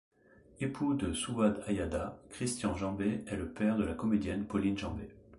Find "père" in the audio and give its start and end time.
3.47-3.77